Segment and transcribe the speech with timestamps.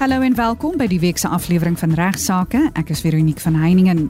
[0.00, 2.60] Hallo en welkom by die week se aflewering van Regsake.
[2.80, 4.06] Ek is Veronique van Heiningen.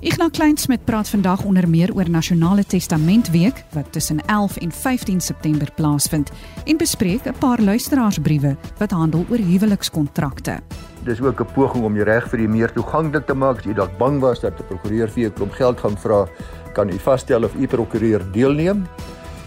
[0.00, 5.68] Ignas Kleinsmid praat vandag onder meer oor Nasionale Testamentweek wat tussen 11 en 15 September
[5.76, 6.32] plaasvind
[6.64, 10.60] en bespreek 'n paar luisteraarsbriewe wat handel oor huwelikskontrakte.
[11.04, 13.58] Dis ook 'n poging om jou reg vir die meer toeganklik te maak.
[13.58, 16.26] As jy dalk bang was dat 'n prokureur vir jou klomp geld gaan vra,
[16.72, 18.86] kan u vasstel of u prokureur deelneem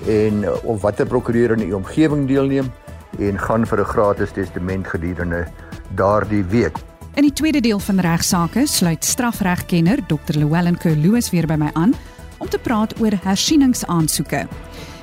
[0.07, 2.71] en of watter prokureur in u omgewing deelneem
[3.17, 5.47] en gaan vir 'n gratis testament gedurende
[5.95, 6.77] daardie week.
[7.13, 10.37] In die tweede deel van regsaake sluit strafregkenner Dr.
[10.37, 11.93] Llewellyn Kerloos weer by my aan
[12.37, 14.47] om te praat oor hersieningsaansoeke.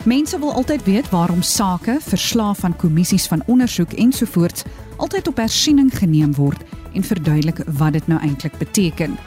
[0.04, 4.62] Mense wil altyd weet waarom sake, verslae van kommissies van ondersoek ensovoorts
[4.96, 6.62] altyd op hersiening geneem word
[6.94, 9.18] en verduidelik wat dit nou eintlik beteken.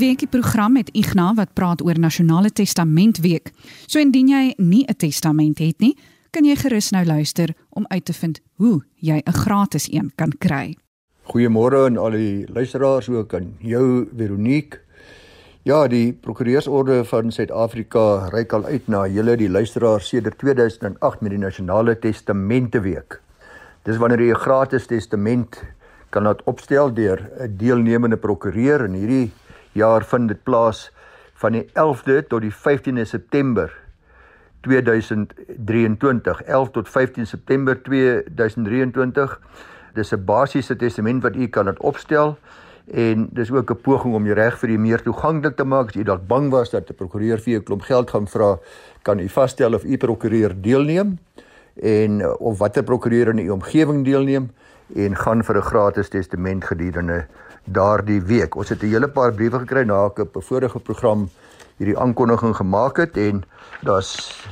[0.00, 3.50] Begin die program met Ignas wat praat oor Nasionale Testamentweek.
[3.84, 5.94] So indien jy nie 'n testament het nie,
[6.30, 10.32] kan jy gerus nou luister om uit te vind hoe jy 'n gratis een kan
[10.38, 10.76] kry.
[11.24, 14.78] Goeiemôre aan al die luisteraars ook aan jou Veronique.
[15.64, 21.30] Ja, die Prokureursorde van Suid-Afrika reik al uit na julle die luisteraars sedert 2008 met
[21.30, 23.20] die Nasionale Testamenteweek.
[23.84, 25.62] Dis wanneer jy 'n gratis testament
[26.08, 29.30] kan laat opstel deur 'n deelnemende prokureur en hierdie
[29.72, 30.90] jaar vind dit plaas
[31.40, 33.72] van die 11de tot die 15de September
[34.60, 39.40] 2023 11 tot 15 September 2023
[39.94, 42.38] dis 'n basiese testament wat u kan laat opstel
[42.90, 45.88] en dis ook 'n poging om jou reg vir die meer toeganklik te maak.
[45.88, 48.58] As jy dalk bang was dat 'n prokureur vir jou klomp geld gaan vra
[49.02, 51.18] kan u vasstel of u prokureur deelneem
[51.82, 54.50] en of watter prokureur in u omgewing deelneem
[54.94, 57.26] en gaan vir 'n gratis testament gedurende
[57.64, 58.56] daardie week.
[58.56, 61.28] Ons het 'n hele paar briewe gekry na ek op 'n vorige program
[61.80, 63.44] hierdie aankondiging gemaak het en
[63.82, 64.10] daar's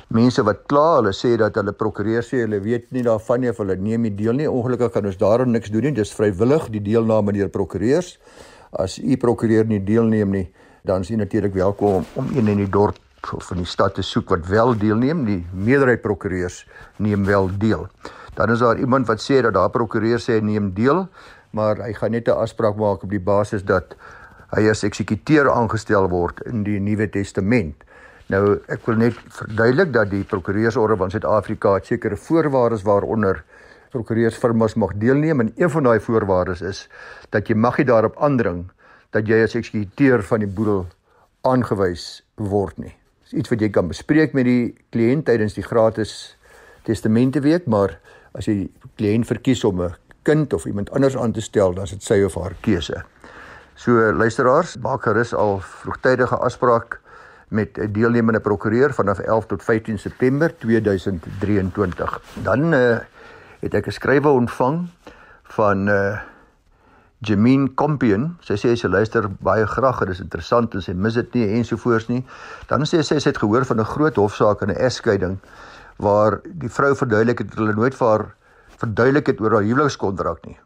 [0.09, 3.59] mense wat kla, hulle sê dat hulle prokureur sê hulle weet nie daarvan nie of
[3.61, 4.49] hulle neem nie deel nie.
[4.51, 5.93] Ongelukkig kan ons daarom niks doen nie.
[5.93, 8.19] Dis vrywillig die deelname deur prokureurs.
[8.73, 10.47] As u prokureur nie deelneem nie,
[10.85, 12.97] dan is u natuurlik welkom om een in die dorp
[13.37, 15.25] of in die stad te soek wat wel deelneem.
[15.25, 16.67] Die meerderheid prokureurs
[16.97, 17.89] neem wel deel.
[18.39, 21.09] Dan is daar iemand wat sê dat daar prokureur sê neem deel,
[21.51, 23.97] maar hy gaan net 'n afspraak maak op die basis dat
[24.57, 27.85] hy as eksekuteur aangestel word in die Nuwe Testament.
[28.29, 33.45] Nou ek wil net verduidelik dat die prokureursorde van Suid-Afrika sekere voorwaardes waaronder
[33.91, 36.89] prokureursfirmas mag deelneem en een van daai voorwaardes is
[37.31, 38.67] dat jy mag nie daarop aandring
[39.17, 40.87] dat jy as eksekuteur van die boedel
[41.49, 42.93] aangewys word nie.
[43.25, 46.35] Dis iets wat jy kan bespreek met die kliënt tydens die gratis
[46.89, 47.99] testamenteweek, maar
[48.37, 48.69] as jy
[49.01, 52.23] kliënt verkies om 'n kind of iemand anders aan te stel, dan is dit sy
[52.23, 53.05] of haar keuse.
[53.75, 57.01] So luisteraars, maak gerus al vroegtydige afspraak
[57.49, 62.21] met 'n deelnemende prokureur vanaf 11 tot 15 September 2023.
[62.43, 62.99] Dan uh,
[63.61, 64.89] het ek 'n skrywe ontvang
[65.43, 66.19] van uh
[67.19, 68.37] Jameen Compion.
[68.41, 72.07] Sy sê sy luister baie graag, dit is interessant en sy mis dit nie ensovoorts
[72.09, 72.23] nie.
[72.71, 75.39] Dan sê sy sy het gehoor van 'n groot hofsaak en 'n egskeiding
[75.97, 78.27] waar die vrou verduidelik het hulle nooit vir haar
[78.79, 80.59] verduidelik het oor haar huwelikskontrak nie.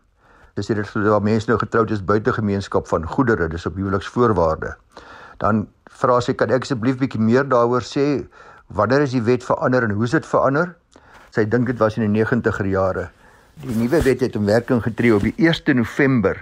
[0.56, 4.75] Dis hier dat daar mense nou getroud is buite gemeenskap van goedere, dis op huweliksvoorwaarde.
[5.41, 8.27] Dan vra sy kan ek asseblief bietjie meer daaroor sê
[8.77, 10.75] wanneer is die wet verander en hoe is dit verander?
[11.33, 13.09] Sy dink dit was in die 90er jare.
[13.65, 16.37] Die nuwe wet het in werking getree op die 1 November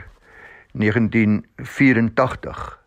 [0.75, 2.80] 1984.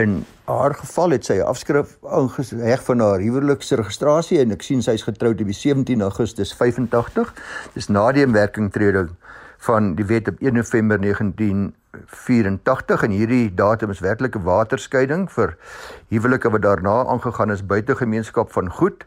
[0.00, 4.92] In haar geval het sy 'n afskrif aangeheg van haar huweliksregistrasie en ek sien sy
[4.96, 7.34] is getroud op die 17 Augustus 85.
[7.74, 9.10] Dis na die inwerkingtreding
[9.58, 15.56] van die wet op 1 November 1984 en hierdie datum is werklik 'n waterskeiding vir
[16.08, 19.04] huwelike wat daarna aangegaan is buite gemeenskap van goed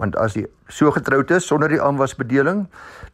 [0.00, 2.64] want as jy so getroud is sonder die aanwasbedeling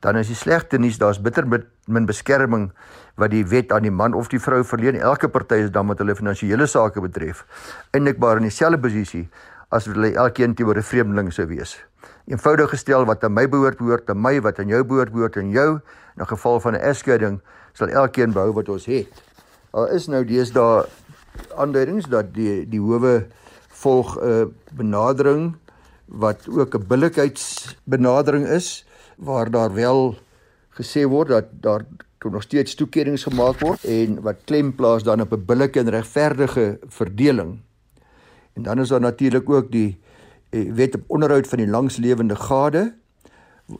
[0.04, 2.70] dan is die slegte nuus daar's bitter min beskerming
[3.18, 4.98] wat die wet aan die man of die vrou verleen.
[5.00, 7.44] Elke party is dan met hulle finansiële sake betref
[7.96, 9.24] eintlikbaar in dieselfde posisie
[9.74, 11.76] as wat hulle elkeen teenoor 'n vreemdeling sou wees.
[12.26, 15.50] Eenvoudig gestel wat aan my behoort behoort aan my wat aan jou behoort behoort aan
[15.50, 15.80] jou.
[16.16, 17.40] In 'n geval van 'n egskeiding
[17.72, 19.08] sal elkeen behou wat ons het.
[19.72, 20.86] Daar is nou deesdae
[21.56, 23.26] aanduidings dat die die howe
[23.68, 25.56] volg 'n uh, benadering
[26.06, 28.86] wat ook 'n billikheidsbenadering is
[29.16, 30.18] waar daar wel
[30.70, 31.84] gesê word dat daar
[32.18, 35.90] kon nog steeds toekennings gemaak word en wat klem plaas dan op 'n billike en
[35.90, 37.60] regverdige verdeling.
[38.52, 40.00] En dan is daar natuurlik ook die
[40.50, 42.94] eh, wet op onderhoud van die langslewende gade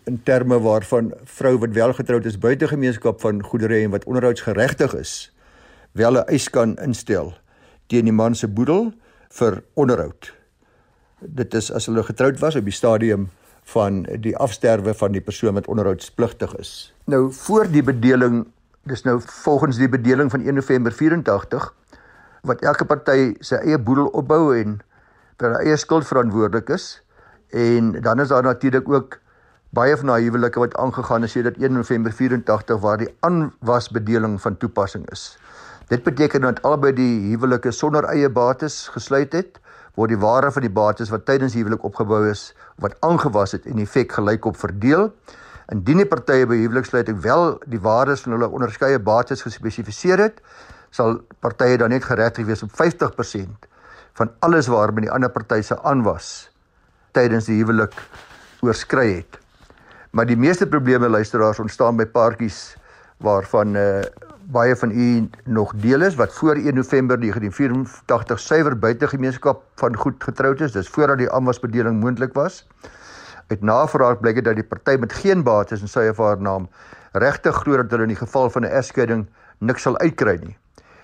[0.04, 4.94] in terme waarvan vrou wat wel getroud is buite gemeenskap van goedere en wat onderhoudsgeregtig
[4.94, 5.32] is
[5.92, 7.34] wel 'n eis kan instel
[7.86, 8.92] teen die man se boedel
[9.28, 10.34] vir onderhoud
[11.20, 13.30] Dit is as hulle getroud was op die stadium
[13.72, 16.92] van die afsterwe van die persoon wat onderhoudspligtig is.
[17.08, 18.44] Nou voor die bedeling,
[18.84, 21.72] dis nou volgens die bedeling van 1 November 84
[22.46, 24.76] wat elke party sy eie boedel opbou en
[25.40, 27.00] vir haar eie skuld verantwoordelik is
[27.50, 29.18] en dan is daar natuurlik ook
[29.72, 34.56] baie van daai huwelike wat aangegaan is sedert 1 November 84 waar die aanwasbedeling van
[34.56, 35.38] toepassing is.
[35.88, 39.60] Dit beteken dat albei die huwelike sonder eie bates gesluit het,
[39.96, 42.50] word die ware van die bates wat tydens huwelik opgebou is,
[42.82, 45.08] wat aangewas het en effek gelykop verdeel.
[45.72, 50.42] Indien die partye by huweliksluiting wel die waardes van hulle onderskeie bates gespesifiseer het,
[50.94, 53.66] sal partye dan net geregtig wees op 50%
[54.16, 56.48] van alles waarby die ander party se aanwas
[57.16, 57.96] tydens die huwelik
[58.64, 59.40] oorskry het.
[60.16, 62.76] Maar die meeste probleme luisteraars ontstaan by paartjies
[63.24, 64.04] waarvan uh,
[64.52, 70.24] baie van u nog deel is wat voor 1 November 1984 suiwer buitegemeenskap van goed
[70.24, 70.72] getroud is.
[70.72, 72.66] Dis voordat die aanwasbedeling moontlik was.
[73.46, 76.68] Uit navraag blyk dit dat die party met geen bates in sy of haar naam
[77.12, 79.26] regtig glo dat hulle in die geval van 'n egskeiding
[79.58, 80.56] niks sal uitkry nie.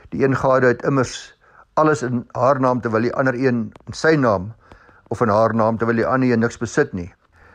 [0.09, 1.39] Die een gade het immers
[1.75, 4.53] alles in haar naam terwyl die ander een in sy naam
[5.09, 7.15] of in haar naam terwyl die ander een niks besit nie.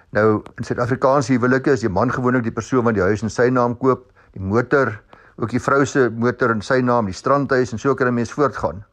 [0.09, 3.49] Nou in Suid-Afrikaanse huwelike is die man gewoonlik die persoon wat die huis in sy
[3.49, 5.01] naam koop, die motor,
[5.37, 8.31] ook die vrou se motor in sy naam, die strandhuis en so kan 'n mens
[8.31, 8.83] voortgaan.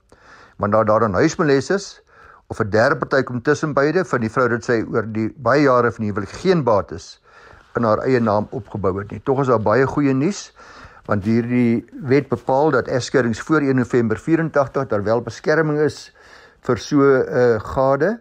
[0.58, 2.02] Wanneer daar dan huismeles is
[2.48, 5.62] of 'n derde party kom tussen beide van die vrou dit sê oor die baie
[5.62, 7.20] jare van huwelik geen bates
[7.74, 9.20] in haar eie naam opgebou het nie.
[9.24, 10.52] Tog is daar baie goeie nuus
[11.04, 16.12] want hierdie wet bepaal dat egskeidings voor 1 November 84 daar wel beskerming is
[16.60, 18.20] vir so 'n uh, gade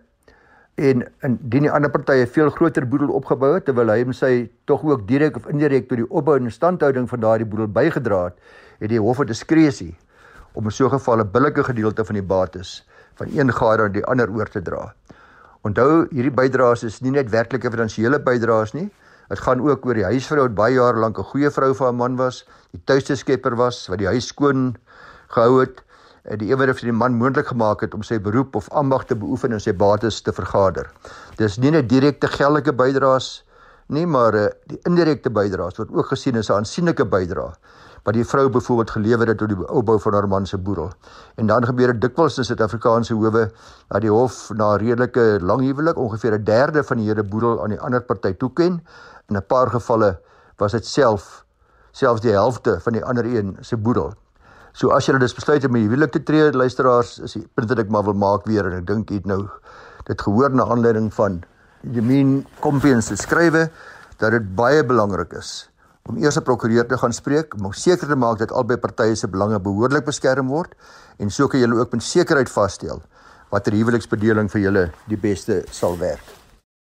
[0.76, 4.84] en indien die ander partye veel groter boedel opgebou het terwyl hy hom sy tog
[4.84, 8.40] ook direk of indirek tot die opbou en instandhouding van daardie boedel bygedra het,
[8.80, 9.96] het die hof 'n diskresie
[10.54, 12.84] om in so 'n geval 'n billike gedeelte van die bates
[13.16, 14.94] van een gade aan die ander oor te dra.
[15.62, 18.90] Onthou, hierdie bydraes is nie net werklike finansiële bydraes nie,
[19.34, 21.96] Dit gaan ook oor die huisvrou wat baie jare lank 'n goeie vrou vir haar
[21.96, 24.76] man was, die tuiste skepper was wat die huis skoon
[25.28, 25.84] gehou het, en
[26.40, 29.52] die ewige vir die man moontlik gemaak het om sy beroep of ambag te beoefen
[29.52, 30.90] en sy bates te vergader.
[31.38, 33.44] Dis nie net direkte geldelike bydraes
[33.88, 37.52] nie, maar uh, die indirekte bydraes word ook gesien as 'n aansienlike bydrae
[38.04, 40.92] wat die vrou byvoorbeeld gelewer het tot die opbou van haar man se boedel.
[41.36, 43.52] En dan gebeur dit dikwels in Suid-Afrikaanse howe
[43.88, 47.64] dat die hof na 'n redelike lang huwelik ongeveer 'n derde van die hele boedel
[47.64, 48.82] aan die ander party toeken
[49.30, 50.20] In 'n paar gevalle
[50.58, 51.46] was dit self
[51.92, 54.14] selfs die helfte van die ander een se boedel.
[54.74, 57.80] So as jy dus besluit om 'n huwelik te tree, luisteraars, is die punt wat
[57.80, 59.48] ek maar wil maak weer en ek dink het nou
[60.06, 61.44] dit gehoor na aanleiding van
[61.92, 63.70] Jemin Kompiens se skrywe
[64.18, 65.70] dat dit baie belangrik is
[66.10, 69.28] om eers 'n prokureur te gaan spreek om seker te maak dat albei partye se
[69.28, 70.74] belange behoorlik beskerm word
[71.20, 73.02] en so kan julle ook met sekerheid vasstel
[73.50, 76.26] watter huweliksbedeling vir julle die beste sal werk.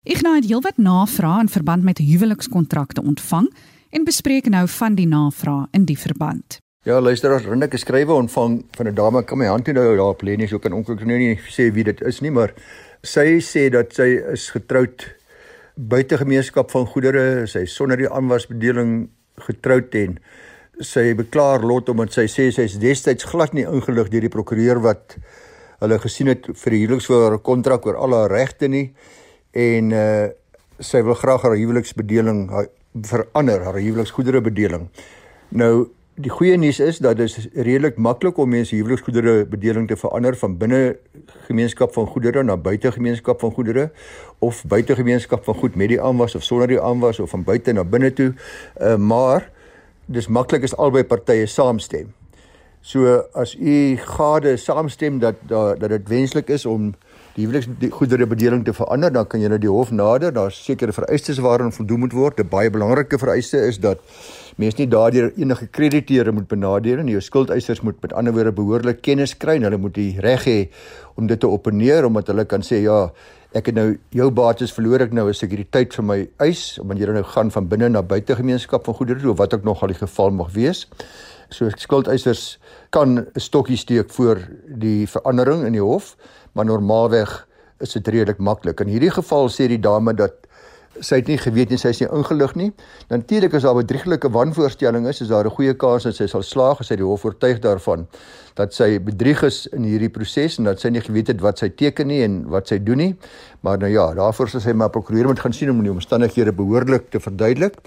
[0.03, 3.47] Ignas het heelwat navrae in verband met huwelikskontrakte ontvang
[3.89, 6.64] en bespreek nou van die navrae in die verband.
[6.85, 10.21] Ja, luisteraars, Rindik het skrywe ontvang van 'n dame kan my hand nou daar op
[10.21, 12.53] lê nie, so kan ongelukkig nou nie sê wie dit is nie, maar
[13.01, 15.15] sy sê dat sy is getroud
[15.75, 20.19] buite gemeenskap van goedere, sy sonder die aanwasbedeling getroud en
[20.79, 24.79] sy beklaar lot omdat sy sê sy is destyds glad nie ingelig deur die prokureur
[24.79, 25.17] wat
[25.79, 28.93] hulle gesien het vir die huweliksvoorwaarde kontrak oor al haar regte nie
[29.53, 30.29] en uh
[30.79, 32.67] sy wil graag haar huweliksbedeling
[33.01, 34.89] verander, haar huweliksgoedere bedeling.
[35.49, 37.33] Nou die goeie nuus is dat dit
[37.67, 40.79] redelik maklik om mense huweliksgoedere bedeling te verander van binne
[41.49, 43.89] gemeenskap van goedere na buite gemeenskap van goedere
[44.39, 47.73] of buite gemeenskap van goed met die aanwas of sonder die aanwas of van buite
[47.75, 48.31] na binne toe.
[48.79, 49.49] Uh maar
[50.05, 52.13] dis maklik as albei partye saamstem.
[52.79, 56.93] So as u gade saamstem dat dat dit wenslik is om
[57.35, 60.31] die huweliksgoedere bedeling te verander, dan kan jy nou die hof nader.
[60.31, 62.39] Daar's sekere vereistes waaraan voldoen moet word.
[62.39, 63.99] 'n Baie belangrike vereiste is dat
[64.61, 67.15] mense nie daardeur enige krediteure moet benadeel nie.
[67.17, 70.59] Jou skuldeisers moet met ander woorde behoorlik kennis kry en hulle moet die reg hê
[71.15, 73.09] om dit te opponeer omdat hulle kan sê ja,
[73.55, 77.11] ek het nou jou bates verloor ek nou 'n sekuriteit vir my eis omdat jy
[77.11, 80.01] nou gaan van binne na buite gemeenskap van goedere of wat ook nog al die
[80.01, 80.87] geval mag wees.
[81.49, 82.57] So skuldeisers
[82.91, 86.15] kan 'n stokkie steek voor die verandering in die hof
[86.53, 87.47] maar normaalweg
[87.83, 88.79] is dit redelik maklik.
[88.79, 90.47] In hierdie geval sê die dame dat
[90.99, 92.71] sy het nie geweet nie, sy is nie ingelig nie.
[93.09, 96.43] Natuurlik as daar 'n bedrieglike wanvoorstelling is, is daar 'n goeie kans dat sy sal
[96.43, 98.07] slaag as sy die hof oortuig daarvan
[98.55, 101.69] dat sy bedrieg is in hierdie proses en dat sy nie geweet het wat sy
[101.69, 103.15] teken nie en wat sy doen nie.
[103.61, 107.09] Maar nou ja, daarvoor sal sy maar prokureur moet gaan sien om die omstandighede behoorlik
[107.11, 107.81] te verduidelik.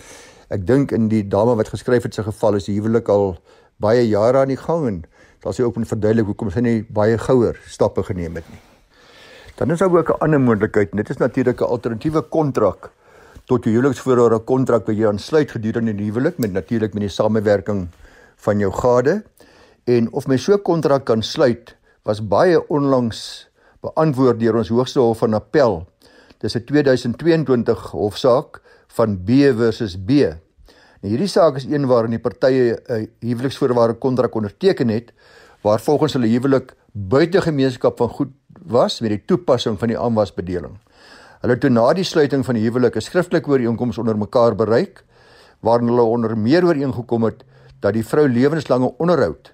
[0.51, 3.39] Ek dink in die dame wat geskryf het se geval is die huwelik al
[3.81, 5.03] baie jare aan die gang en
[5.43, 8.61] sal sy ook moet verduidelik hoekom sy nie baie gouer stappe geneem het nie.
[9.59, 10.93] Dan is daar ook 'n ander moontlikheid.
[10.93, 12.91] Dit is natuurlik 'n alternatiewe kontrak
[13.49, 17.87] tot die huweliksvoorwaarde kontrak wat jy aansluit gedurende die huwelik met natuurlik met die samewerking
[18.45, 19.23] van jou gade.
[19.89, 23.49] En of mens so 'n kontrak kan sluit was baie onlangs
[23.81, 25.87] beantwoord deur ons Hoogste Hof van Appel.
[26.39, 30.11] Dis 'n 2022 hofsaak van B versus B.
[31.01, 35.13] Nou hierdie saak is een waarin die partye 'n huweliksvoorwaarde kontrak onderteken het
[35.63, 38.33] waar volgens hulle huwelik buite gemeenskap van goed
[38.67, 40.79] was met die toepassing van die aanwasbedeling.
[41.39, 45.05] Hulle het toe na die sluiting van die huwelik 'n skriftelike ooreenkoms onder mekaar bereik
[45.61, 47.45] waarin hulle onder meer ooreengekom het
[47.81, 49.53] dat die vrou lewenslange onderhoud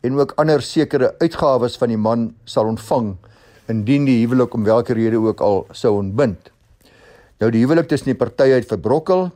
[0.00, 3.16] en ook ander sekere uitgawes van die man sal ontvang
[3.68, 6.50] indien die huwelik om watter rede ook al sou ontbind.
[7.38, 9.30] Nou die huwelik tussen die partye het verbrokkel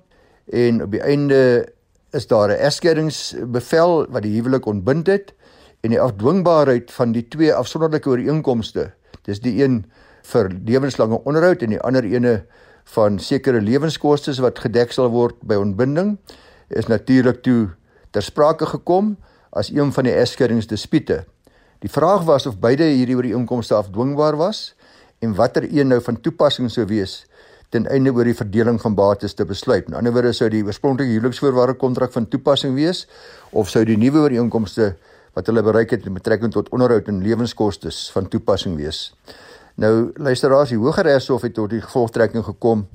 [0.47, 1.69] en op die einde
[2.13, 5.35] is daar 'n egskeidingsbevel wat die huwelik ontbind het
[5.81, 8.93] en die afdwingbaarheid van die twee afsonderlike ooreenkomste.
[9.23, 9.85] Dis die een
[10.23, 12.43] vir lewenslange onderhoud en die ander ene
[12.95, 16.17] van sekere lewenskoste wat gedek sal word by ontbinding
[16.69, 17.71] is natuurlik toe
[18.11, 19.17] ter sprake gekom
[19.51, 21.25] as een van die egskeidingsdispute.
[21.81, 24.75] Die vraag was of beide hierdie ooreenkomste afdwingbaar was
[25.21, 27.25] en watter een nou van toepassing sou wees
[27.71, 29.87] ten einde oor die verdeling van bates te besluit.
[29.89, 33.07] In ander woorde sou die oorspronklike huweliksvoorwaarde kontrak van toepassing wees
[33.55, 34.95] of sou die nuwe ooreenkomste
[35.39, 39.13] wat hulle bereik het met betrekking tot onderhoud en lewenskoste van toepassing wees.
[39.75, 42.89] Nou luisteraars, die Hooggeregshof het tot die gevolgtrekking gekom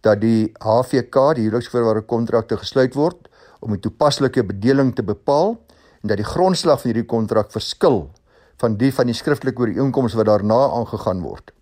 [0.00, 3.28] dat die HVK, die huweliksvoorwaarde kontrakte gesluit word
[3.60, 5.56] om 'n toepaslike bedeling te bepaal
[6.02, 8.10] en dat die grondslag van hierdie kontrak verskil
[8.56, 11.52] van die van die skriftelike ooreenkomste wat daarna aangegaan word.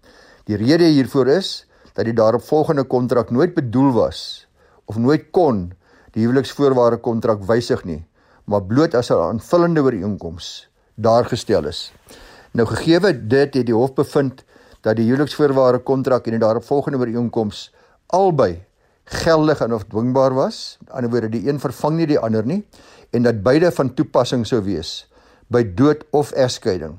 [0.45, 4.47] Die rede hiervoor is dat die daaropvolgende kontrak nooit bedoel was
[4.85, 5.73] of nooit kon
[6.11, 8.04] die huweliksvoorwaarde kontrak wysig nie
[8.45, 11.92] maar bloot as 'n aanvullende ooreenkoms daar gestel is.
[12.50, 14.45] Nou gegeewe dit het die hof bevind
[14.82, 17.70] dat die huweliksvoorwaarde kontrak en die daaropvolgende ooreenkoms
[18.06, 18.64] albei
[19.04, 20.78] geldig en of dwingbaar was.
[20.78, 22.62] Aan die ander woorde die een vervang nie die ander nie
[23.10, 25.06] en dat beide van toepassing sou wees
[25.52, 26.98] by dood of egskeiding.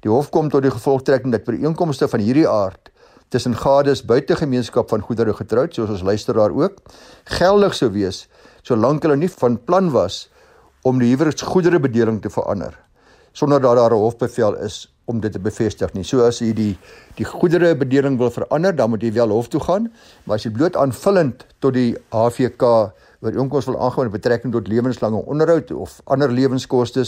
[0.00, 2.92] Die hof kom tot die gevolgtrekking dat ooreenkomste van hierdie aard
[3.28, 6.80] tussen gades buite gemeenskap van goedere getroud soos ons luisteraar ook
[7.38, 8.24] geldig sou wees
[8.64, 10.28] solank hulle nie van plan was
[10.88, 12.78] om die huweliksgoedere bedeling te verander
[13.38, 16.04] sonder dat daar 'n hofbevel is om dit te bevestig nie.
[16.04, 16.76] So as jy die
[17.16, 19.92] die goedere bedeling wil verander, dan moet jy wel hof toe gaan,
[20.24, 22.62] maar as jy bloot aanvullend tot die HVK
[23.20, 27.04] oor inkomste wil aangaan met betrekking tot lewenslange onderhoud of ander lewenskoste,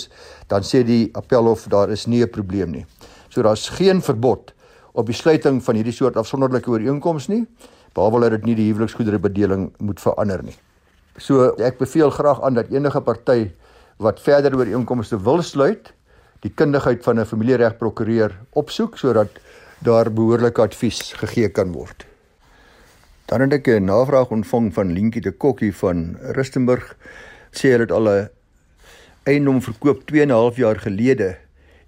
[0.47, 2.87] dan sê die appelhof daar is nie 'n probleem nie.
[3.29, 4.53] So daar's geen verbod
[4.93, 7.47] op die sluiting van hierdie soort afsonderlike ooreenkomste nie,
[7.95, 10.57] behalwe dat dit nie die huweliksgoedere bedeling moet verander nie.
[11.19, 13.51] So ek beveel graag aan dat enige party
[13.99, 15.93] wat verder ooreenkomste wil sluit,
[16.41, 19.29] die kundigheid van 'n familieregprokureur opsoek sodat
[19.79, 22.07] daar behoorlike advies gegee kan word.
[23.27, 26.97] Dan het ek 'n navraag ontvang van Lientjie de Kokkie van Rustenburg.
[27.53, 28.29] Sê hulle het al 'n
[29.25, 31.37] eiendom verkoop 2 en 'n half jaar gelede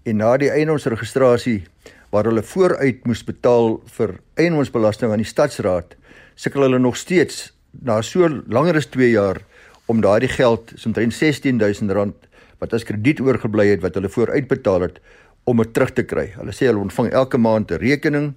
[0.02, 1.64] en na die eiendomsregistrasie
[2.10, 5.94] waar hulle vooruit moes betaal vir eiendomsbelasting aan die stadsraad,
[6.34, 9.40] sukkel hulle nog steeds na so langer as 2 jaar
[9.86, 12.31] om daardie geld, omtrent R16000
[12.62, 15.02] wat as krediet oorgebly het wat hulle vooruitbetaal het
[15.50, 16.28] om dit terug te kry.
[16.36, 18.34] Hulle sê hulle ontvang elke maand 'n rekening,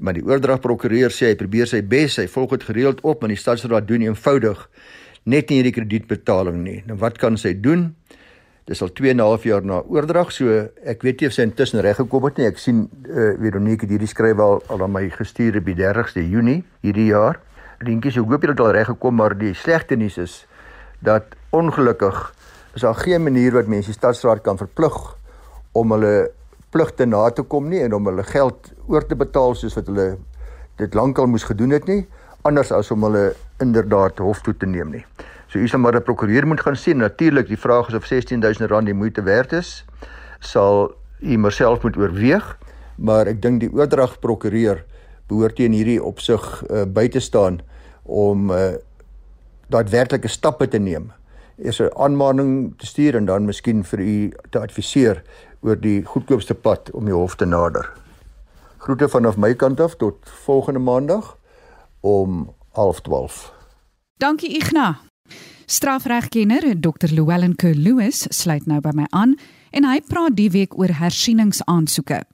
[0.00, 3.38] maar die oordragprokureur sê hy probeer sy bes, hy volg dit gereeld op, maar die
[3.38, 4.68] stadsraad doen eenvoudig
[5.24, 6.82] net nie hierdie kredietbetaling nie.
[6.86, 7.94] Nou wat kan sy doen?
[8.66, 11.42] Dis al 2 en 'n half jaar na oordrag, so ek weet nie of sy
[11.42, 12.46] intussen reg gekom het nie.
[12.46, 16.20] Ek sien uh, Veronique het hierdie skryf al al aan my gestuur op die 30ste
[16.20, 17.40] Junie hierdie jaar.
[17.80, 20.46] Dinkie, so hoop jy dit al reg gekom, maar die slegte nuus is
[21.00, 22.34] dat ongelukkig
[22.78, 24.96] is daar geen manier wat mense stadsraad kan verplig
[25.72, 26.30] om hulle
[26.70, 30.06] pligte na te kom nie en om hulle geld oor te betaal soos wat hulle
[30.78, 32.04] dit lankal moes gedoen het nie
[32.46, 33.32] anders as om hulle
[33.64, 35.02] inderdaad hof toe te neem nie.
[35.50, 36.96] So u sal maar 'n prokureur moet gaan sien.
[36.96, 39.84] Natuurlik, die vraag is of 16000 rand die moeite werd is.
[40.38, 42.58] Sal u myself moet oorweeg,
[42.96, 44.84] maar ek dink die oordrag prokureur
[45.26, 47.60] behoort teen hierdie opsig uh, by te staan
[48.02, 48.78] om uh,
[49.66, 51.12] daadwerklike stappe te neem
[51.58, 55.22] is 'n aanmaning te stuur en dan miskien vir u te adviseer
[55.60, 57.92] oor die goedkoopste pad om die hof te nader.
[58.78, 61.36] Groete vanaf my kant af tot volgende maandag
[62.00, 63.52] om 11:12.
[64.16, 65.00] Dankie Igna.
[65.66, 67.08] Strafregkenner Dr.
[67.12, 69.36] Llewellyn Kerr-Lewis sluit nou by my aan
[69.70, 72.24] en hy praat die week oor hersieningsaansoeke.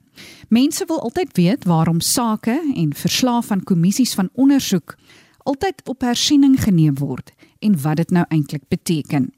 [0.48, 4.96] Mense wil altyd weet waarom sake en verslae van kommissies van ondersoek
[5.44, 7.32] altyd op hersiening geneem word
[7.64, 9.32] en wat dit nou eintlik beteken.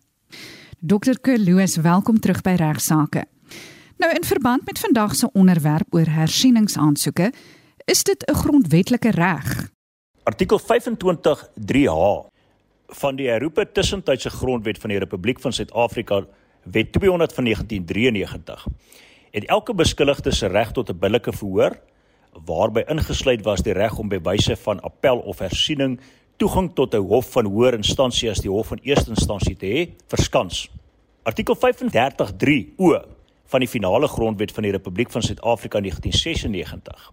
[0.78, 1.14] Dr.
[1.20, 3.24] Kerloos, welkom terug by Regsake.
[3.96, 7.30] Nou in verband met vandag se onderwerp oor hersieningsaansoeke,
[7.86, 9.70] Is dit 'n grondwetlike reg?
[10.22, 12.26] Artikel 25 3H
[12.86, 16.26] van die herroepe tussentydse grondwet van die Republiek van Suid-Afrika
[16.62, 18.66] Wet 200 van 1993
[19.30, 21.78] het elke beskuldigde se reg tot 'n billike verhoor
[22.44, 26.00] waarby ingesluit was die reg om by wyse van appel of hersiening
[26.36, 29.90] toegang tot 'n hof van hoër instansie as die hof van eerste instansie te hê,
[30.08, 30.68] verskans.
[31.22, 33.00] Artikel 35.3 O
[33.46, 37.12] van die finale grondwet van die Republiek van Suid-Afrika 1996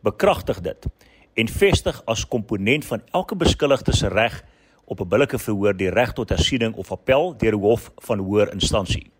[0.00, 0.86] bekragtig dit
[1.34, 4.44] en vestig as komponent van elke beskuldigde se reg
[4.84, 8.52] op 'n billike verhoor die reg tot hersiening of appel deur 'n hof van hoër
[8.52, 9.10] instansie.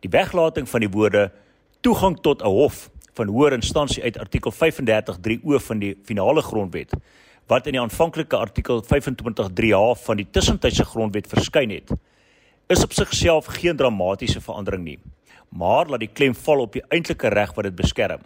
[0.00, 1.32] Die weglating van die woorde
[1.80, 6.92] toegang tot 'n hof van hoër instansie uit artikel 35.3 o van die finale grondwet
[7.46, 11.92] wat in die aanvanklike artikel 25.3h van die tussentydse grondwet verskyn het,
[12.66, 14.98] is op sigself geen dramatiese verandering nie,
[15.54, 18.24] maar laat die klem val op die eintlike reg wat dit beskerm.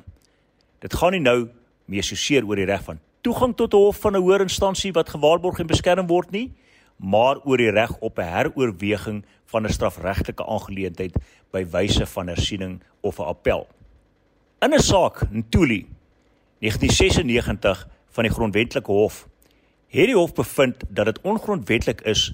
[0.81, 1.51] Dit gaan nie nou
[1.91, 4.93] meer so seer oor die reg van toegang tot 'n hof van 'n hoër instansie
[4.93, 6.53] wat gewaarborg en beskerm word nie,
[6.97, 11.15] maar oor die reg op 'n heroorweging van 'n strafregtelike aangeleentheid
[11.53, 13.67] by wyse van hersiening of 'n appel.
[14.61, 15.87] In 'n saak Ntuli
[16.61, 19.27] 1996 van die grondwetlike hof
[19.91, 22.31] het die hof bevind dat dit ongrondwetlik is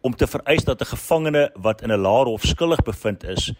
[0.00, 3.52] om te vereis dat 'n gevangene wat in 'n laer hof skuldig bevind is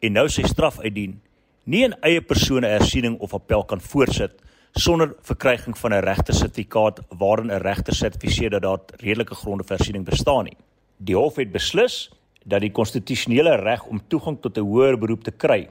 [0.00, 1.20] en nou sy straf uitdien,
[1.64, 4.32] nie 'n eie persone hersiening of appel kan voortsit
[4.72, 10.04] sonder verkryging van 'n regtersertifikaat waarin 'n regter sertifiseer dat daar redelike gronde vir hersiening
[10.04, 10.56] bestaan nie.
[10.96, 12.10] Die hof het beslis
[12.44, 15.68] dat die konstitusionele reg om toegang tot 'n hoër beroep te kry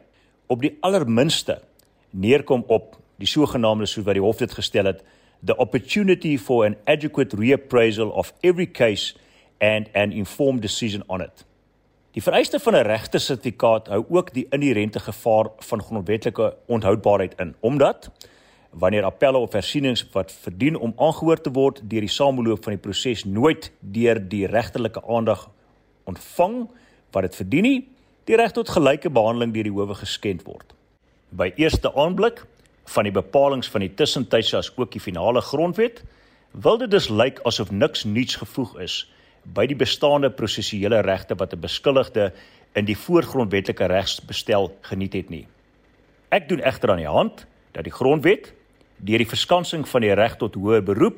[0.48, 1.62] op die allerminste
[2.10, 5.04] neerkom op die sogenaamde soos wat die hof dit gestel het
[5.46, 9.14] the opportunity for an adequate reappraisal of every case
[9.62, 11.46] and an informed decision on it.
[12.12, 18.12] Die vereiste van 'n regtersertifikaat hou ook die inherente gevaar van grondwetlike onhoudbaarheid in omdat
[18.70, 22.82] wanneer appelle of versienings wat verdien om aangehoor te word deur die sameloop van die
[22.82, 25.50] proses nooit deur die regterlike aandag
[26.04, 26.70] ontvang
[27.12, 27.88] wat dit verdien nie,
[28.24, 30.74] die reg tot gelyke behandeling deur die howe geskend word.
[31.30, 32.46] By eerste aanblik
[32.86, 36.04] van die bepalinge van die tussentydse as ook die finale grondwet,
[36.52, 39.02] wil dit dus lyk asof niks nuuts gevoeg is
[39.44, 42.32] by die bestaande prosessuele regte wat 'n beskuldigde
[42.74, 45.48] in die voorgrondwetlike regsbestel geniet het nie.
[46.30, 48.54] Ek doen egter aan die hand dat die grondwet
[48.98, 51.18] deur die verskansing van die reg tot hoë beroep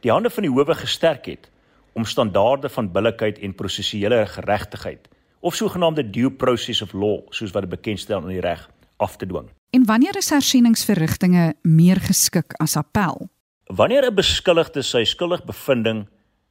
[0.00, 1.50] die hande van die howe gesterk het
[1.92, 5.08] om standaarde van billikheid en prosessuele geregtigheid
[5.40, 9.16] of sogenaamde due process of law soos wat dit bekend staan in die reg af
[9.16, 9.57] te dwing.
[9.70, 13.28] En wanneer is hersieningsverrigtinge meer geskik as appel?
[13.64, 16.08] Wanneer 'n beskuldigde sy skuldig bevinding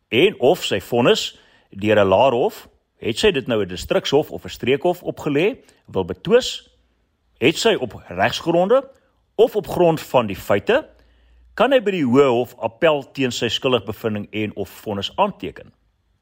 [0.08, 4.44] en of sy vonnis deur 'n laer hof, het sy dit nou 'n distrikshof of
[4.44, 6.70] 'n streekhof opgelê, wil betwis,
[7.38, 8.90] het sy op regsgronde
[9.36, 10.86] of op grond van die feite,
[11.54, 15.74] kan hy by die hoë hof appel teen sy skuldig bevinding en of vonnis aanteken.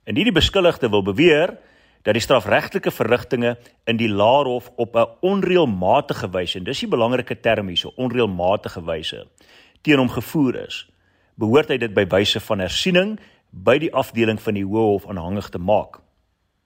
[0.06, 1.58] Indien die beskuldigde wil beweer
[2.06, 3.56] dat die strafregtelike verrigtinge
[3.90, 9.28] in die Laerhof op 'n onreëlmatige wyse, en dis die belangrike term hierso, onreëlmatige wyse,
[9.82, 10.86] teen hom gevoer is,
[11.36, 15.58] behoort hy dit by wyse van hersiening by die afdeling van die Hooghof aanhangig te
[15.58, 16.00] maak.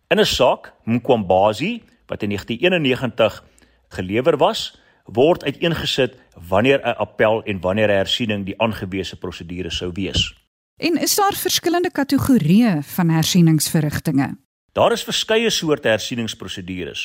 [0.09, 3.43] In 'n saak Mkwambazi wat in 1991
[3.89, 6.15] gelewer was, word uiteengesit
[6.49, 10.33] wanneer 'n appel en wanneer 'n hersiening die aangewese prosedure sou wees.
[10.77, 14.37] En is daar verskillende kategorieë van hersieningsverrigtinge?
[14.79, 17.01] Daar is verskeie soorte hersieningsprosedures,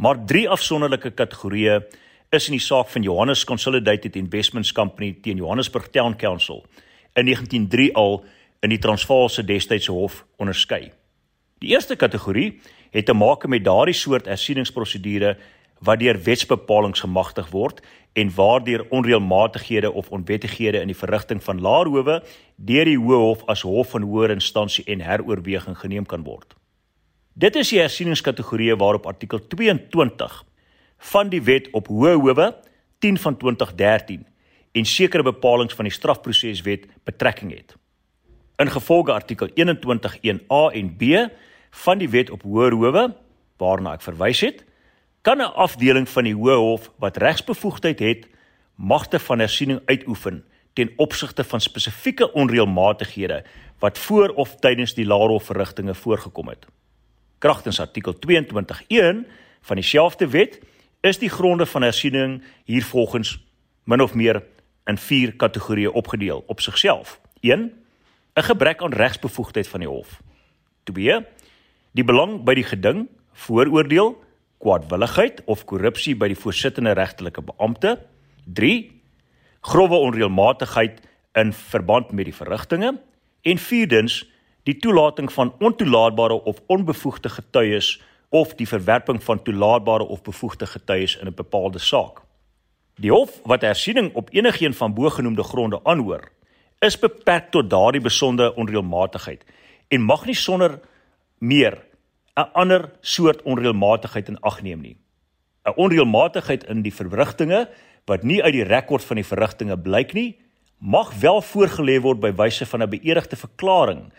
[0.00, 1.74] maar drie afsonderlike kategorieë
[2.32, 6.62] is in die saak van Johannes Consolidated Investments Company teen Johannesburg Town Council
[7.12, 8.16] in 1903 al
[8.64, 10.88] in die Transvaalse destydse hof onderskei.
[11.60, 12.62] Die eerste kategorie
[12.96, 15.36] het te maak met daardie soort hersieningsprosedure
[15.84, 17.84] wat deur wetsbepalinge gemagtig word
[18.16, 22.22] en waardeur onreëlmatighede of onwettighede in die verrigting van laerhowe
[22.56, 26.55] deur die hoë hof as hof van hoër instansie en heroorweging geneem kan word.
[27.36, 30.36] Dit is die hersieningskategorieë waarop artikel 22
[31.10, 32.46] van die Wet op Hoë Howe
[33.04, 34.22] 10 van 2013
[34.72, 37.74] en sekere bepalinge van die strafproseswet betrekking het.
[38.56, 41.26] In gevolge artikel 21(1)A en B
[41.82, 43.02] van die Wet op Hoë Howe
[43.60, 44.64] waarna ek verwys het,
[45.20, 48.28] kan 'n afdeling van die Hoë Hof wat regsbevoegdheid het,
[48.76, 53.44] magte van hersiening uitoefen ten opsigte van spesifieke onreëlmatighede
[53.78, 56.66] wat voor of tydens die laerhofverrigtinge voorgekom het.
[57.38, 59.26] Kragtens artikel 22.1
[59.60, 60.60] van dieselfde wet
[61.00, 63.36] is die gronde van hersiening hier volgens
[63.84, 64.42] min of meer
[64.86, 67.20] in vier kategorieë opgedeel op sigself.
[67.40, 67.72] 1.
[68.34, 70.22] 'n gebrek aan regsbevoegdheid van die hof.
[70.84, 71.24] 2.
[71.92, 74.24] Die belang by die geding, vooroordeel,
[74.58, 77.98] kwaadwilligheid of korrupsie by die voorsittende regtelike beampte.
[78.44, 78.90] 3.
[79.60, 81.00] grove onreëlmatigheid
[81.32, 83.00] in verband met die verrigtinge
[83.42, 84.24] en vierdens
[84.66, 87.96] die toelating van ontoelaatbare of onbevoegde getuies
[88.34, 92.22] of die verwerping van toelaatbare of bevoegde getuies in 'n bepaalde saak.
[92.94, 96.28] Die hof wat hersiening op enigiets van bogenoemde gronde aanhoor,
[96.78, 99.44] is beperk tot daardie besonde onreëlmatigheid
[99.88, 100.80] en mag nie sonder
[101.38, 101.84] meer
[102.36, 104.96] 'n ander soort onreëlmatigheid in ag neem nie.
[105.64, 107.68] 'n Onreëlmatigheid in die verrigtinge
[108.04, 110.38] wat nie uit die rekord van die verrigtinge blyk nie,
[110.78, 114.12] mag wel voorgelê word by wyse van 'n beëdigde verklaring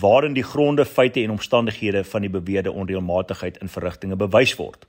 [0.00, 4.86] waarin die gronde, feite en omstandighede van die beweerde onreëlmatigheid in verrigtinge bewys word.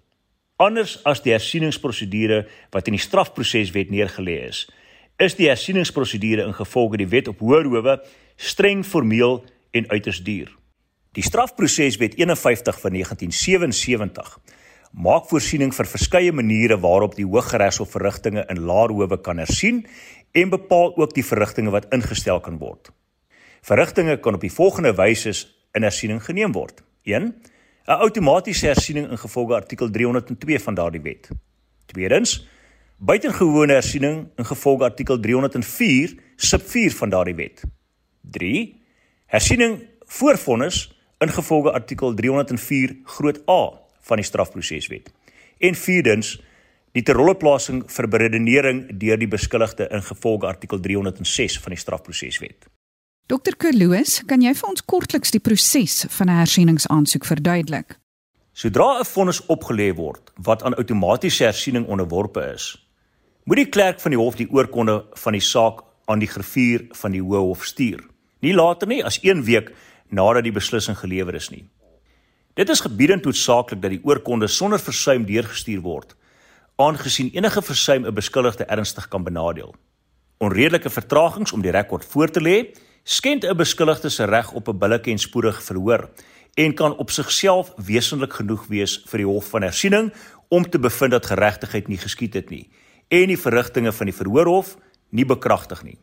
[0.55, 4.63] Anders as die hersieningsprosedure wat in die strafproseswet neergelê is,
[5.19, 7.97] is die hersieningsprosedure ingevolge die wet op hoër howe
[8.37, 9.41] streng formeel
[9.75, 10.53] en uiters duur.
[11.13, 14.37] Die strafproseswet 51 van 1977
[14.93, 19.83] maak voorsiening vir verskeie maniere waarop die Hooggeregshof verrigtinge in laer howe kan hersien
[20.31, 22.93] en bepaal ook die verrigtinge wat ingestel kan word.
[23.63, 25.32] Verrigtinge kan op die volgende wyse
[25.71, 26.82] in hersiening geneem word.
[27.08, 27.30] 1.
[27.88, 31.30] 'n Outomatiese hersiening ingevolge artikel 302 van daardie wet.
[31.86, 32.47] Tweedens,
[32.97, 37.63] buitengewone hersiening ingevolge artikel 304 sub 4 van daardie wet.
[38.21, 38.82] 3.
[39.26, 45.12] Hersiening voorvonnis ingevolge artikel 304 groot A van die strafproseswet.
[45.58, 46.41] En vierdens,
[46.91, 52.72] die terrolleplasing vir beredenering deur die beskuldigde ingevolge artikel 306 van die strafproseswet.
[53.31, 53.55] Dr.
[53.55, 57.95] Kerloos, kan jy vir ons kortliks die proses van 'n hersieningsaansoek verduidelik?
[58.51, 62.75] Sodra 'n vonnis opgelê word wat aan outomatiese hersiening onderworpe is,
[63.45, 67.12] moet die klerk van die hof die oorkonde van die saak aan die griffier van
[67.12, 68.03] die Hoë Hof stuur.
[68.41, 69.71] Nie later nie as 1 week
[70.09, 71.69] nadat die beslissing gelewer is nie.
[72.55, 76.15] Dit is gebiedend noodsaaklik dat die oorkonde sonder versuim deurgestuur word,
[76.75, 79.73] aangesien enige versuim 'n beskuldigde ernstig kan benadeel.
[80.39, 84.77] Onredelike vertragings om die rekord voor te lê skend 'n beskuldigde se reg op 'n
[84.77, 86.09] billike en spoedige verhoor
[86.53, 90.13] en kan op sigself wesentlik genoeg wees vir die hof van hersiening
[90.47, 92.69] om te bevind dat geregtigheid nie geskied het nie
[93.07, 94.77] en die verrigtinge van die verhoorhof
[95.09, 95.97] nie bekragtig nie.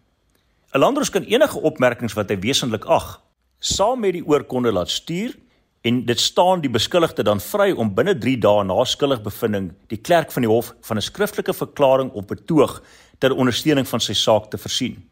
[0.74, 3.22] 'n Landros kan enige opmerkings wat hy wesentlik ag,
[3.58, 5.36] saam met die oorkonde laat stuur
[5.80, 10.32] en dit staan die beskuldigde dan vry om binne 3 dae na skuldigbevinding die klerk
[10.32, 12.82] van die hof van 'n skriftelike verklaring op betoog
[13.18, 15.09] ter ondersteuning van sy saak te voorsien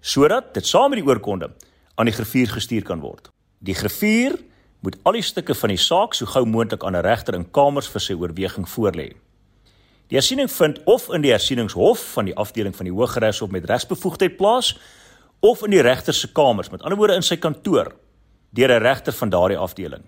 [0.00, 1.50] sodat dit saam met die oorkonde
[1.96, 3.30] aan die griffier gestuur kan word.
[3.58, 4.36] Die griffier
[4.80, 7.88] moet al die stukke van die saak so gou moontlik aan 'n regter in kamers
[7.88, 9.14] vir sy oorweging voorlê.
[10.08, 14.36] Die hersiening vind of in die hersieningshof van die afdeling van die Hooggeregshof met regsbevoegdheid
[14.36, 14.78] plaas
[15.40, 17.92] of in die regter se kamers, met ander woorde in sy kantoor,
[18.50, 20.04] deur 'n regter van daardie afdeling.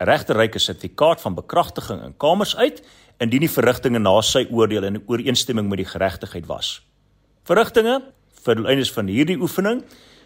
[0.00, 2.82] 'n Regter reik 'n sertifikaat van bekragtiging in kamers uit
[3.18, 6.82] indien die verrigtinge na sy oordeel in ooreenstemming met die geregtigheid was.
[7.44, 8.02] Verrigtinge
[8.48, 9.82] vir doeleindes van hierdie oefening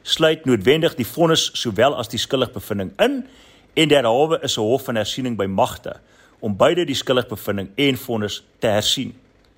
[0.06, 3.22] sluit noodwendig die vonnis sowel as die skuldigbevindings in
[3.74, 5.98] en derhalwe is 'n hof van hersiening by magte
[6.40, 9.14] om beide die skuldigbevindings en vonnis te hersien.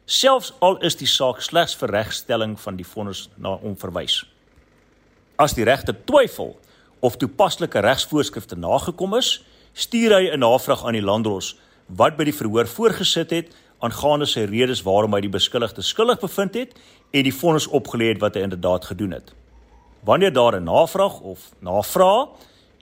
[0.06, 4.24] Selfs al is die saak slegs vir regstelling van die vonnis na onverwys.
[5.36, 6.56] As die regter twyfel
[7.00, 12.38] of toepaslike regsvoorskrifte nagekom is stuur hy 'n navraag aan die landdros wat by die
[12.40, 13.48] verhoor voorgesit het
[13.84, 16.76] aangaande sy redes waarom hy die beskuldigde skuldig bevind het
[17.14, 19.32] en die vonnis opgelê het wat hy inderdaad gedoen het.
[20.02, 22.28] Wanneer daar 'n navraag of navraag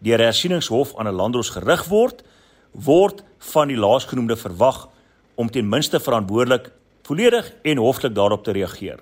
[0.02, 2.22] deur die hersieningshof aan 'n landros gerig word,
[2.70, 4.88] word van die laasgenoemde verwag
[5.34, 6.70] om ten minste verantwoordelik,
[7.02, 8.98] volledig en hoflik daarop te reageer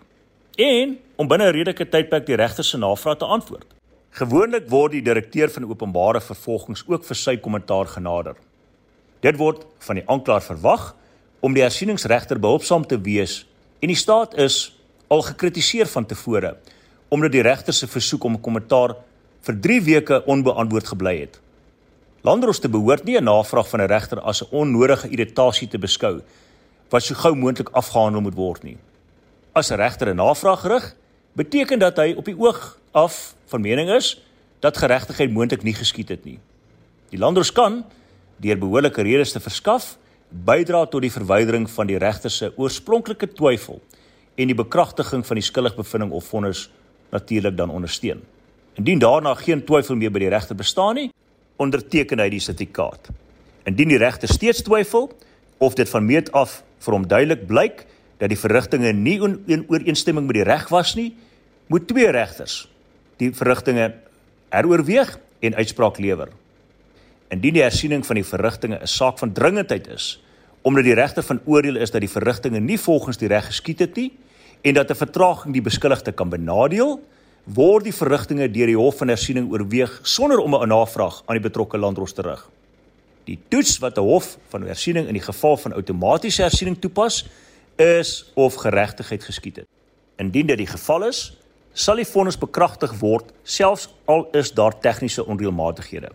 [0.56, 3.66] en om binne 'n redelike tydperk die regter se navraag te antwoord.
[4.10, 8.34] Gewoonlik word die direkteur van openbare vervolgings ook vir sy kommentaar genader.
[9.20, 10.96] Dit word van die aanklaer verwag
[11.40, 13.46] om die hersieningsregter behulpsaam te wees
[13.80, 14.79] en die staat is
[15.10, 16.56] al gekritiseer van tevore
[17.10, 18.94] omdat die regter se versoek om 'n kommentaar
[19.42, 21.40] vir 3 weke onbeantwoord gebly het.
[22.22, 26.20] Landros te behoort nie 'n navraag van 'n regter as 'n onnodige irritasie te beskou
[26.88, 28.76] wat so gou moontlik afgehandel moet word nie.
[29.52, 30.94] As 'n regter 'n navraag rig,
[31.32, 34.22] beteken dat hy op die oog af van mening is
[34.60, 36.38] dat geregtigheid moontlik nie geskied het nie.
[37.08, 37.84] Die Landros kan
[38.36, 43.80] deur behoorlike redes te verskaf bydra tot die verwydering van die regter se oorspronklike twyfel
[44.34, 46.68] en die bekragtiging van die skuldigbevinding of vonnis
[47.10, 48.22] natuurlik dan ondersteun.
[48.78, 51.08] Indien daarna geen twyfel meer by die regter bestaan nie,
[51.60, 53.10] onderteken hy die sertifikaat.
[53.68, 55.10] Indien die regter steeds twyfel
[55.58, 57.84] of dit van meet af vir hom duidelik blyk
[58.20, 61.14] dat die verrigtinge nie in ooreenstemming met die reg was nie,
[61.68, 62.64] moet twee regters
[63.20, 63.90] die verrigtinge
[64.50, 66.32] heroorweeg en uitspraak lewer.
[67.30, 70.20] Indien die hersiening van die verrigtinge 'n saak van dringendheid is,
[70.62, 73.96] omdat die regter van oordeel is dat die verrigtinge nie volgens die reg geskied het
[73.96, 74.12] nie
[74.62, 77.00] en dat 'n vertraging die beskuldigde kan benadeel,
[77.44, 81.48] word die verrigtinge deur die Hof van Hersiening oorweeg sonder om 'n navraag aan die
[81.48, 82.48] betrokke landdros te rig.
[83.24, 87.26] Die toets wat 'n hof van hersiening in die geval van outomatiese hersiening toepas,
[87.76, 89.68] is of geregtigheid geskied het.
[90.16, 91.36] Indien dit die geval is,
[91.72, 96.10] sal die vonnis bekragtig word selfs al is daar tegniese onreëlmatighede.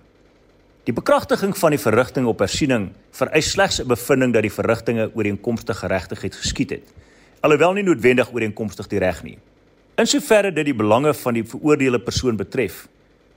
[0.85, 5.79] Die bekragtiging van die verrigting op hersiening vereis slegs 'n bevinding dat die verrigtinge ooreenkomstig
[5.79, 6.93] geregtigheid geskied het,
[7.41, 9.37] alhoewel nie noodwendig ooreenkomstig die reg nie.
[9.97, 12.87] In soverre dit die belange van die veroordeelde persoon betref,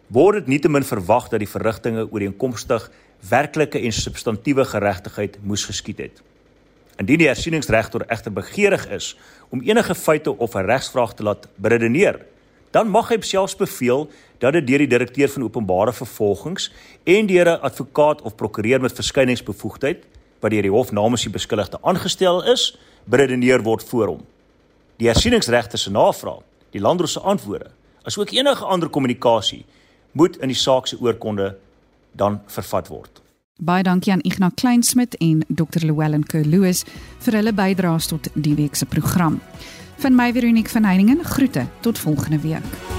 [0.09, 2.91] word dit nietemin verwag dat die verrigtinge ooreenkomstig
[3.29, 6.23] werklike en substantiewe geregtigheid moes geskied het.
[6.99, 9.17] Indien die hersieningsregter egter begeerig is
[9.49, 12.21] om enige feite of 'n regsvraag te laat beredeneer,
[12.71, 16.71] dan mag hy selfs beveel dat dit deur die direkteur van openbare vervolgings
[17.05, 20.05] en deur 'n advokaat of prokureur met verskyningsbevoegdheid
[20.41, 24.23] wat deur die hof namens die beskuldigde aangestel is, beredeneer word voor hom.
[24.97, 27.71] Die hersieningsregter se navraag, die landdros se antwoorde,
[28.03, 29.65] asook enige ander kommunikasie
[30.13, 31.57] moet in die saak se oorkonde
[32.13, 33.23] dan vervat word.
[33.59, 35.83] Baie dankie aan Ignas Kleinsmid en Dr.
[35.83, 36.85] Llewellyn Kerloos
[37.25, 39.41] vir hulle bydraes tot die week se program.
[39.99, 42.98] Van my Veronique van Heiningen groete tot volgende week.